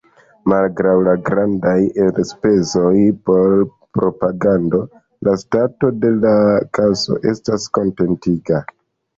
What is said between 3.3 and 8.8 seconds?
por propagando, la stato de la kaso estas kontentiga.